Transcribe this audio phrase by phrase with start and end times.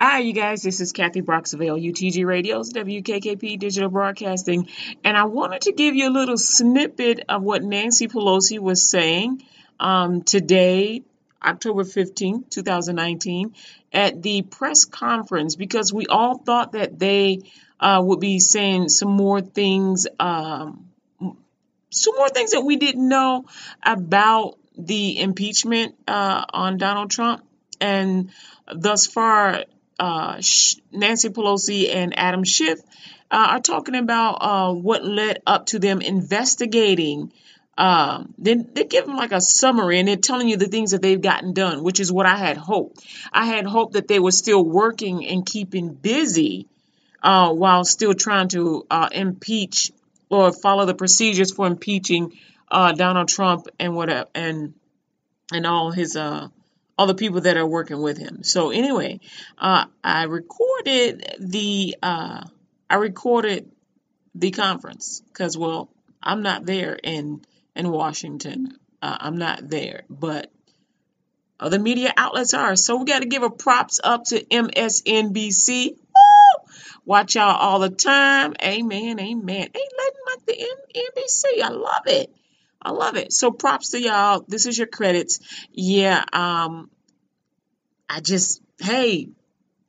[0.00, 0.62] Hi, you guys.
[0.62, 4.68] This is Kathy Broxville, UTG Radio's WKKP Digital Broadcasting,
[5.02, 9.42] and I wanted to give you a little snippet of what Nancy Pelosi was saying
[9.80, 11.02] um, today,
[11.42, 13.56] October 15th, 2019,
[13.92, 17.40] at the press conference, because we all thought that they
[17.80, 20.90] uh, would be saying some more things, um,
[21.90, 23.46] some more things that we didn't know
[23.82, 27.42] about the impeachment uh, on Donald Trump.
[27.80, 28.30] And
[28.72, 29.64] thus far,
[29.98, 30.40] uh,
[30.92, 32.80] Nancy Pelosi and Adam Schiff
[33.30, 37.32] uh, are talking about uh, what led up to them investigating.
[37.76, 41.02] Um, then they give them like a summary and they're telling you the things that
[41.02, 43.04] they've gotten done, which is what I had hoped.
[43.32, 46.66] I had hoped that they were still working and keeping busy
[47.22, 49.92] uh, while still trying to uh, impeach
[50.28, 52.32] or follow the procedures for impeaching
[52.70, 54.74] uh, Donald Trump and whatever and
[55.52, 56.48] and all his uh
[56.98, 58.42] all the people that are working with him.
[58.42, 59.20] So anyway,
[59.56, 62.44] uh, I recorded the uh,
[62.90, 63.70] I recorded
[64.34, 65.88] the conference because well
[66.20, 67.42] I'm not there in
[67.76, 68.76] in Washington.
[69.00, 70.50] Uh, I'm not there, but
[71.60, 72.74] other media outlets are.
[72.74, 75.96] So we got to give a props up to MSNBC.
[77.04, 78.54] Watch y'all all the time.
[78.62, 79.18] Amen.
[79.20, 79.62] Amen.
[79.62, 80.66] Ain't letting like the
[81.00, 81.62] NBC.
[81.62, 82.30] I love it.
[82.80, 83.32] I love it.
[83.32, 84.44] So props to y'all.
[84.46, 85.40] This is your credits.
[85.72, 86.90] Yeah, um,
[88.08, 89.28] I just, hey,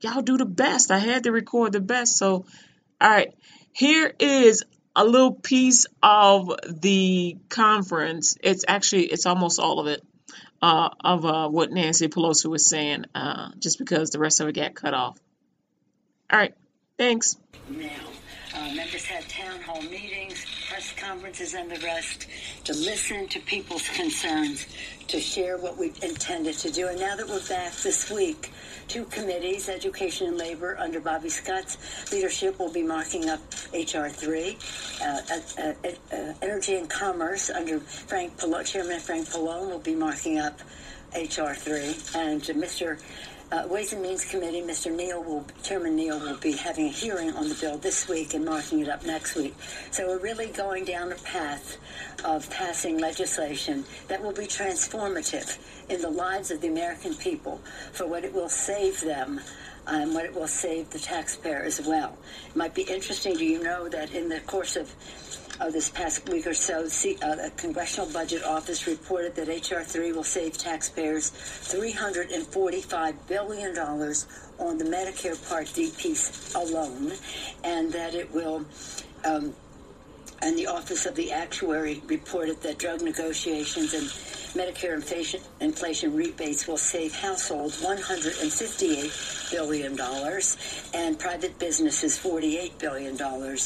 [0.00, 0.90] y'all do the best.
[0.90, 2.16] I had to record the best.
[2.16, 2.46] So,
[3.00, 3.34] all right,
[3.72, 4.64] here is
[4.94, 8.36] a little piece of the conference.
[8.42, 10.02] It's actually, it's almost all of it.
[10.62, 14.54] Uh, of uh, what Nancy Pelosi was saying, uh, just because the rest of it
[14.54, 15.18] got cut off.
[16.32, 16.54] All right,
[16.96, 17.36] thanks.
[17.68, 17.88] Now,
[18.54, 20.15] uh, members had town hall meetings,
[21.06, 22.26] conferences, and the rest
[22.64, 24.66] to listen to people's concerns,
[25.06, 26.88] to share what we intended to do.
[26.88, 28.50] And now that we're back this week,
[28.88, 33.40] two committees, Education and Labor, under Bobby Scott's leadership, will be marking up
[33.72, 34.08] H.R.
[34.08, 34.58] 3.
[35.00, 40.38] Uh, uh, uh, Energy and Commerce, under Frank Pallone, Chairman Frank Pallone, will be marking
[40.38, 40.58] up
[41.14, 41.54] H.R.
[41.54, 41.80] 3.
[42.20, 43.00] And Mr
[43.52, 44.94] uh, Ways and Means Committee, Mr.
[44.94, 48.44] Neal will, Chairman Neal will be having a hearing on the bill this week and
[48.44, 49.54] marking it up next week.
[49.90, 51.76] So we're really going down a path
[52.24, 55.58] of passing legislation that will be transformative
[55.88, 57.60] in the lives of the American people
[57.92, 59.40] for what it will save them
[59.86, 62.16] and what it will save the taxpayer as well.
[62.48, 63.36] It might be interesting.
[63.36, 64.92] Do you know that in the course of
[65.60, 69.82] uh, this past week or so, uh, the Congressional Budget Office reported that H.R.
[69.82, 77.12] 3 will save taxpayers $345 billion on the Medicare Part D piece alone,
[77.64, 78.64] and that it will.
[79.24, 79.54] Um,
[80.42, 84.10] and the Office of the Actuary reported that drug negotiations and
[84.56, 89.98] Medicare inflation, inflation rebates will save households $158 billion
[90.94, 93.58] and private businesses $48 billion uh,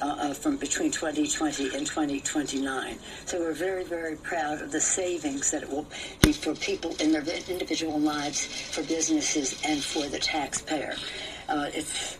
[0.00, 2.98] uh, from between 2020 and 2029.
[3.26, 5.86] So we're very, very proud of the savings that it will
[6.22, 10.94] be for people in their individual lives, for businesses, and for the taxpayer.
[11.48, 12.16] Uh, it's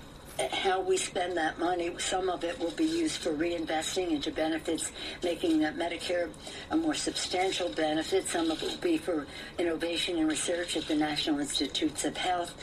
[0.52, 1.90] how we spend that money.
[1.98, 6.30] Some of it will be used for reinvesting into benefits, making Medicare
[6.70, 8.28] a more substantial benefit.
[8.28, 9.26] Some of it will be for
[9.58, 12.54] innovation and research at the National Institutes of Health.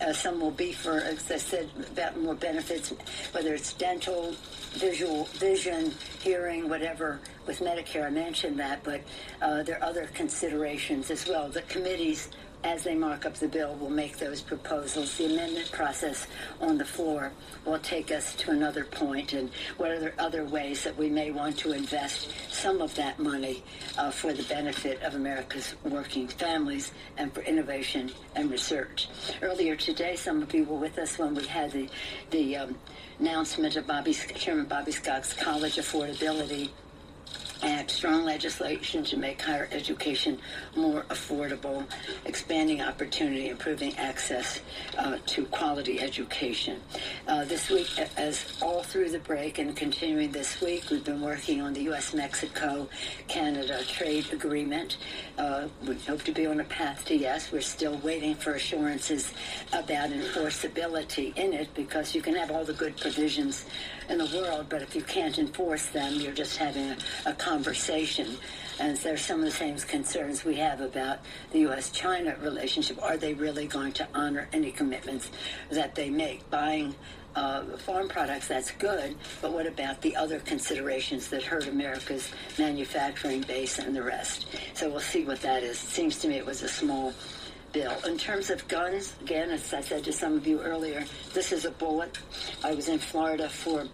[0.00, 1.70] Uh, some will be for, as I said,
[2.16, 2.92] more benefits,
[3.32, 4.34] whether it's dental,
[4.72, 7.20] visual, vision, hearing, whatever.
[7.46, 9.00] With Medicare, I mentioned that, but
[9.40, 11.48] uh, there are other considerations as well.
[11.48, 12.28] The committees
[12.64, 15.16] as they mark up the bill, will make those proposals.
[15.16, 16.26] The amendment process
[16.60, 17.32] on the floor
[17.64, 21.30] will take us to another point, and what are there other ways that we may
[21.30, 23.62] want to invest some of that money
[23.98, 29.08] uh, for the benefit of America's working families and for innovation and research.
[29.40, 31.88] Earlier today, some of you were with us when we had the
[32.30, 32.76] the um,
[33.18, 36.70] announcement of Bobby Chairman Bobby Scott's college affordability
[37.62, 40.38] act strong legislation to make higher education
[40.76, 41.84] more affordable,
[42.24, 44.60] expanding opportunity, improving access
[44.98, 46.80] uh, to quality education.
[47.28, 51.60] Uh, this week, as all through the break and continuing this week, we've been working
[51.60, 52.14] on the U.S.
[52.14, 52.88] Mexico
[53.28, 54.96] Canada trade agreement.
[55.38, 57.52] Uh, we hope to be on a path to yes.
[57.52, 59.32] We're still waiting for assurances
[59.72, 63.66] about enforceability in it because you can have all the good provisions
[64.08, 68.38] in the world, but if you can't enforce them, you're just having a, a conversation.
[68.80, 71.18] And there's some of the same concerns we have about
[71.50, 73.02] the U.S.-China relationship.
[73.02, 75.30] Are they really going to honor any commitments
[75.70, 76.48] that they make?
[76.48, 76.94] Buying
[77.36, 83.42] uh, farm products, that's good, but what about the other considerations that hurt America's manufacturing
[83.42, 84.46] base and the rest?
[84.72, 85.82] So we'll see what that is.
[85.82, 87.12] It seems to me it was a small
[87.72, 87.96] bill.
[88.06, 91.04] In terms of guns, again, as I said to some of you earlier,
[91.34, 92.18] this is a bullet.
[92.64, 93.86] I was in Florida for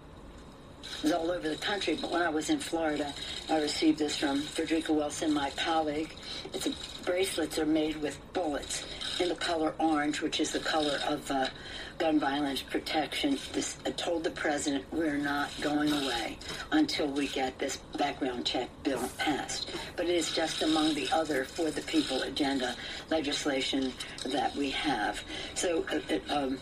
[0.99, 3.13] it was all over the country, but when I was in Florida,
[3.51, 6.15] I received this from Frederica Wilson, my colleague.
[6.53, 6.73] It's a,
[7.05, 8.85] bracelets are made with bullets
[9.21, 11.49] in the color orange, which is the color of uh,
[11.99, 13.39] gun violence protection.
[13.53, 16.39] This I told the president we're not going away
[16.73, 19.71] until we get this background check bill passed.
[19.97, 22.77] But it is just among the other for the people agenda
[23.11, 23.93] legislation
[24.27, 25.23] that we have.
[25.55, 25.85] So.
[25.91, 26.59] Uh, um,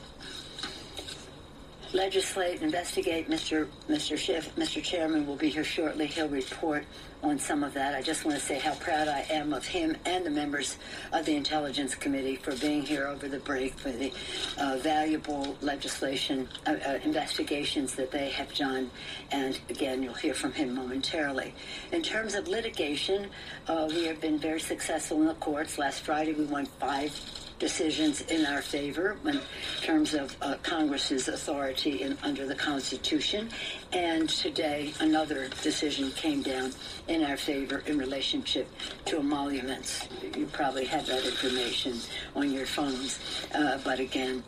[1.93, 3.29] legislate, investigate.
[3.29, 3.69] Mr.
[3.89, 4.17] Mr.
[4.17, 4.83] Schiff, Mr.
[4.83, 6.07] Chairman will be here shortly.
[6.07, 6.85] He'll report
[7.23, 7.95] on some of that.
[7.95, 10.77] I just want to say how proud I am of him and the members
[11.13, 14.13] of the Intelligence Committee for being here over the break, for the
[14.59, 18.91] uh, valuable legislation uh, uh, investigations that they have done.
[19.31, 21.55] And again, you'll hear from him momentarily.
[21.93, 23.29] In terms of litigation,
[23.67, 25.79] uh, we have been very successful in the courts.
[25.79, 27.13] Last Friday, we won five
[27.59, 29.41] decisions in our favor in
[29.81, 33.51] terms of uh, Congress's authority in, under the Constitution.
[33.93, 36.73] And today, another decision came down
[37.09, 38.69] in our favor in relationship
[39.07, 40.09] to emoluments.
[40.37, 41.99] You probably have that information
[42.35, 43.19] on your phones.
[43.55, 44.43] Uh, but again,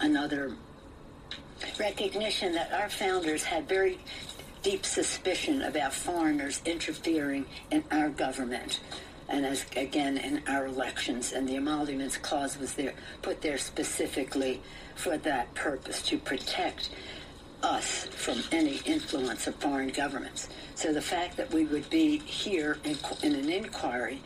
[0.00, 0.56] another
[1.78, 3.98] recognition that our founders had very
[4.62, 8.80] deep suspicion about foreigners interfering in our government
[9.32, 11.32] and as again in our elections.
[11.32, 12.92] And the emoluments clause was there
[13.22, 14.60] put there specifically
[14.94, 16.90] for that purpose to protect
[17.62, 20.48] us from any influence of foreign governments.
[20.74, 24.20] So the fact that we would be here in, in an inquiry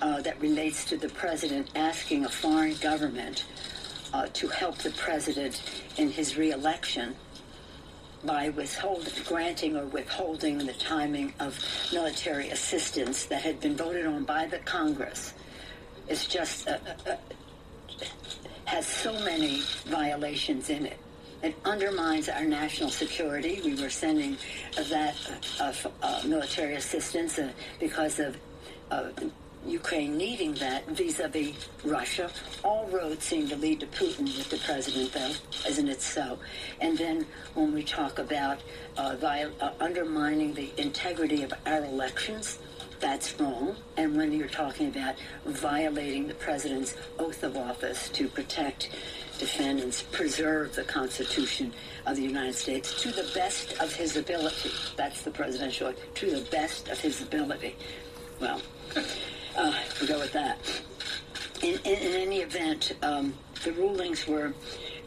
[0.00, 3.44] uh, that relates to the president asking a foreign government
[4.12, 5.62] uh, to help the president
[5.98, 7.14] in his reelection
[8.24, 11.58] by withholding, granting or withholding the timing of
[11.92, 15.32] military assistance that had been voted on by the Congress
[16.08, 17.16] is just uh, uh, uh
[18.64, 20.98] has so many violations in it.
[21.42, 23.62] It undermines our national security.
[23.64, 24.36] We were sending
[24.90, 25.16] that
[26.26, 27.40] military assistance
[27.80, 28.36] because of
[29.70, 31.54] Ukraine needing that vis-a-vis
[31.84, 32.30] Russia.
[32.64, 35.32] All roads seem to lead to Putin with the president, though,
[35.68, 36.38] isn't it so?
[36.80, 38.60] And then when we talk about
[38.96, 42.58] uh, viol- uh, undermining the integrity of our elections,
[43.00, 43.76] that's wrong.
[43.96, 48.90] And when you're talking about violating the president's oath of office to protect,
[49.38, 51.72] defend, and preserve the Constitution
[52.06, 56.30] of the United States to the best of his ability, that's the presidential, oath, to
[56.30, 57.76] the best of his ability.
[58.40, 58.60] Well,
[59.58, 60.58] uh, we go with that.
[61.62, 63.34] In, in, in any event, um,
[63.64, 64.54] the rulings were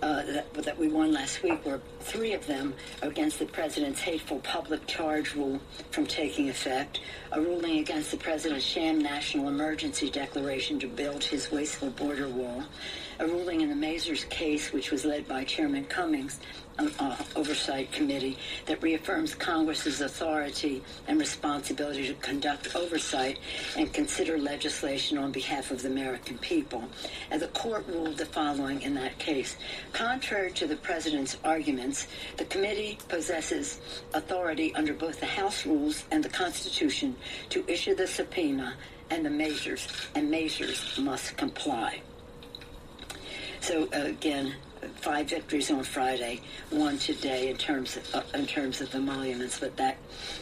[0.01, 4.39] uh, that, that, we won last week were three of them against the president's hateful
[4.39, 5.62] public charge rule
[5.92, 7.01] from taking effect,
[7.33, 12.63] a ruling against the president's sham national emergency declaration to build his wasteful border wall,
[13.19, 16.39] a ruling in the Mazars case, which was led by Chairman Cummings,
[16.79, 23.39] uh, Oversight Committee that reaffirms Congress's authority and responsibility to conduct oversight
[23.77, 26.83] and consider legislation on behalf of the American people.
[27.29, 29.57] And the court ruled the following in that case.
[29.94, 32.07] Contrary to the president's arguments,
[32.38, 33.79] the committee possesses
[34.13, 37.15] authority under both the House rules and the Constitution
[37.50, 38.75] to issue the subpoena
[39.09, 42.01] and the measures, and Mazars must comply.
[43.59, 44.56] So uh, again,
[44.95, 49.76] five victories on Friday, one today in terms of, uh, in terms of emoluments, but
[49.78, 49.97] that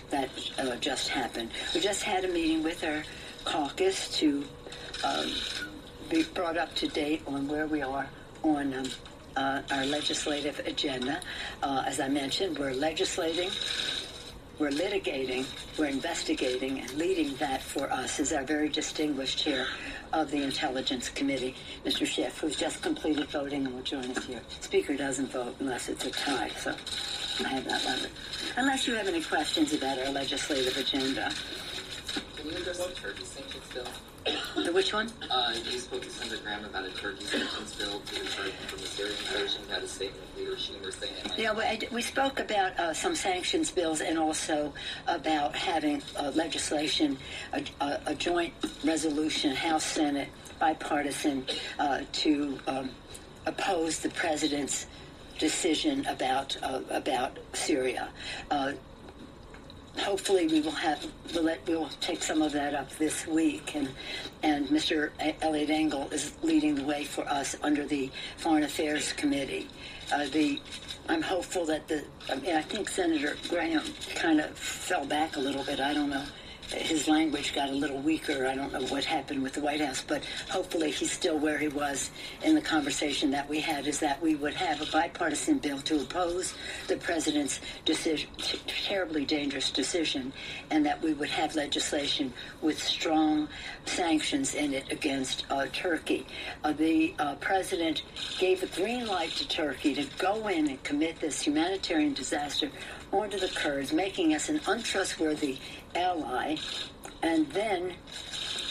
[0.09, 1.51] that uh, just happened.
[1.73, 3.03] We just had a meeting with our
[3.45, 4.43] caucus to
[5.03, 5.31] um,
[6.09, 8.09] be brought up to date on where we are
[8.43, 8.85] on um,
[9.35, 11.21] uh, our legislative agenda.
[11.61, 13.49] Uh, as I mentioned, we're legislating.
[14.59, 15.45] We're litigating,
[15.77, 19.65] we're investigating, and leading that for us is our very distinguished chair
[20.11, 22.05] of the Intelligence Committee, Mr.
[22.05, 24.41] Schiff, who's just completed voting and will join us here.
[24.59, 26.75] Speaker doesn't vote unless it's a tie, so
[27.45, 28.09] I have that letter.
[28.57, 31.31] Unless you have any questions about our legislative agenda.
[32.35, 32.51] Can you
[33.73, 33.87] bill?
[34.55, 35.11] The which one?
[35.29, 38.85] Uh, you spoke to Senator Graham about a Turkey sanctions bill to return from the
[38.87, 39.63] Syrian invasion.
[39.69, 41.13] Had a statement of Leader Schumer saying.
[41.37, 44.73] Yeah, we, we spoke about uh, some sanctions bills and also
[45.07, 47.17] about having uh, legislation,
[47.53, 51.45] a, a, a, joint resolution, House Senate, bipartisan,
[51.79, 52.89] uh, to um,
[53.45, 54.87] oppose the president's
[55.37, 58.09] decision about uh, about Syria.
[58.51, 58.73] Uh,
[59.97, 63.89] hopefully we will have we'll, we'll take some of that up this week and
[64.43, 65.11] and Mr.
[65.41, 69.67] Eliot Engel is leading the way for us under the Foreign Affairs Committee.
[70.11, 70.59] Uh, the
[71.07, 73.83] I'm hopeful that the I mean I think Senator Graham
[74.15, 75.79] kind of fell back a little bit.
[75.79, 76.25] I don't know
[76.71, 78.47] his language got a little weaker.
[78.47, 81.67] I don't know what happened with the White House, but hopefully he's still where he
[81.67, 82.11] was
[82.43, 83.87] in the conversation that we had.
[83.87, 86.53] Is that we would have a bipartisan bill to oppose
[86.87, 88.29] the president's decision,
[88.67, 90.31] terribly dangerous decision,
[90.69, 93.47] and that we would have legislation with strong
[93.85, 96.25] sanctions in it against uh, Turkey.
[96.63, 98.03] Uh, the uh, president
[98.37, 102.69] gave a green light to Turkey to go in and commit this humanitarian disaster
[103.11, 105.57] onto the Kurds, making us an untrustworthy
[105.95, 106.55] ally,
[107.21, 107.93] and then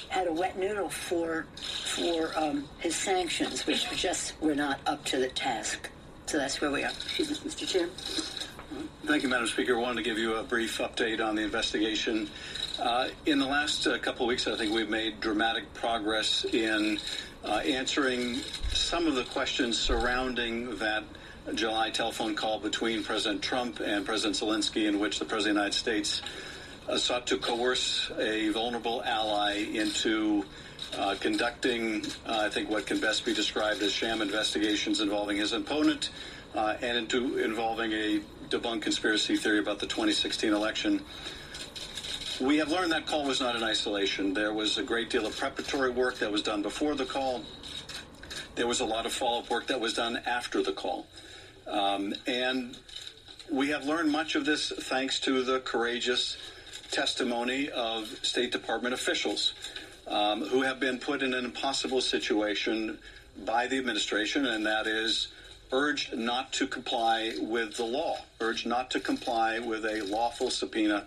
[0.09, 5.19] had a wet noodle for for um, his sanctions, which just were not up to
[5.19, 5.91] the task.
[6.27, 6.91] So that's where we are.
[6.91, 7.67] Excuse me, Mr.
[7.67, 7.89] Chair.
[9.07, 9.77] Thank you, Madam Speaker.
[9.77, 12.29] I wanted to give you a brief update on the investigation.
[12.79, 17.01] Uh, in the last uh, couple of weeks, I think we've made dramatic progress in
[17.45, 18.37] uh, answering
[18.73, 21.03] some of the questions surrounding that
[21.55, 25.61] July telephone call between President Trump and President Zelensky, in which the President of the
[25.61, 26.23] United States
[26.89, 30.45] uh, sought to coerce a vulnerable ally into
[30.97, 35.53] uh, conducting, uh, I think, what can best be described as sham investigations involving his
[35.53, 36.11] opponent
[36.55, 41.03] uh, and into involving a debunked conspiracy theory about the 2016 election.
[42.41, 44.33] We have learned that call was not in isolation.
[44.33, 47.43] There was a great deal of preparatory work that was done before the call.
[48.55, 51.07] There was a lot of follow up work that was done after the call.
[51.69, 52.77] Um, and
[53.51, 56.37] we have learned much of this thanks to the courageous
[56.91, 59.53] testimony of State Department officials
[60.07, 62.99] um, who have been put in an impossible situation
[63.45, 65.29] by the administration, and that is
[65.71, 71.05] urged not to comply with the law, urged not to comply with a lawful subpoena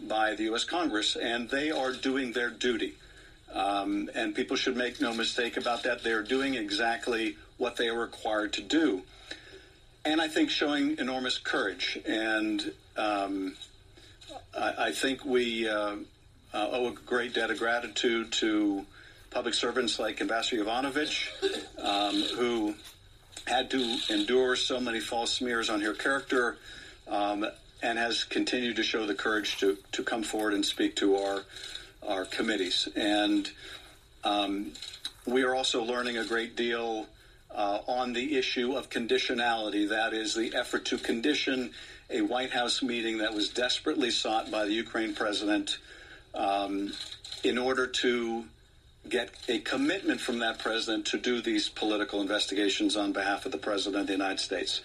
[0.00, 0.64] by the U.S.
[0.64, 2.94] Congress, and they are doing their duty.
[3.52, 6.02] Um, and people should make no mistake about that.
[6.02, 9.02] They are doing exactly what they are required to do.
[10.04, 11.98] And I think showing enormous courage.
[12.04, 13.54] And um,
[14.56, 15.96] I, I, think we uh,
[16.52, 18.84] uh, owe a great debt of gratitude to
[19.30, 21.28] public servants like Ambassador Yovanovitch,
[21.78, 22.74] um, who
[23.46, 26.58] had to endure so many false smears on her character
[27.08, 27.46] um,
[27.82, 31.44] and has continued to show the courage to, to come forward and speak to our,
[32.06, 32.88] our committees.
[32.96, 33.48] And
[34.24, 34.72] um,
[35.26, 37.06] we are also learning a great deal
[37.54, 39.88] uh, on the issue of conditionality.
[39.88, 41.72] That is, the effort to condition
[42.10, 45.78] a White House meeting that was desperately sought by the Ukraine president
[46.34, 46.92] um,
[47.42, 48.44] in order to
[49.08, 53.58] get a commitment from that president to do these political investigations on behalf of the
[53.58, 54.80] president of the United States.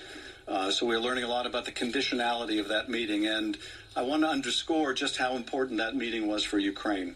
[0.47, 3.57] Uh, so we're learning a lot about the conditionality of that meeting, and
[3.95, 7.15] I want to underscore just how important that meeting was for Ukraine.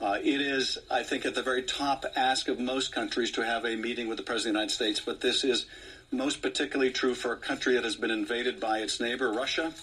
[0.00, 3.66] Uh, it is, I think, at the very top ask of most countries to have
[3.66, 5.66] a meeting with the President of the United States, but this is
[6.10, 9.74] most particularly true for a country that has been invaded by its neighbor, Russia,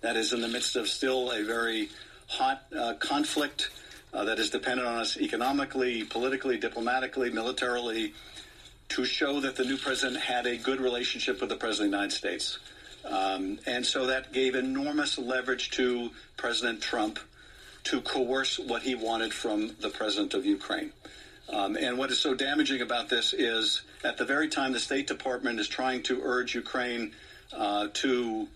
[0.00, 1.90] that is in the midst of still a very
[2.26, 3.70] hot uh, conflict
[4.14, 8.14] uh, that is dependent on us economically, politically, diplomatically, militarily,
[8.88, 11.96] to show that the new president had a good relationship with the President of the
[11.98, 12.58] United States.
[13.04, 17.18] Um, and so that gave enormous leverage to President Trump
[17.88, 20.92] to coerce what he wanted from the president of Ukraine.
[21.48, 25.06] Um, and what is so damaging about this is at the very time the State
[25.06, 27.12] Department is trying to urge Ukraine
[27.56, 28.46] uh, to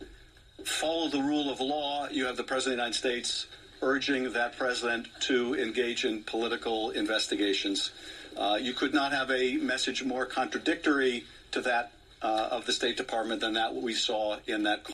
[0.65, 3.47] follow the rule of law, you have the President of the United States
[3.81, 7.91] urging that president to engage in political investigations.
[8.37, 12.97] Uh, you could not have a message more contradictory to that uh, of the State
[12.97, 14.85] Department than that we saw in that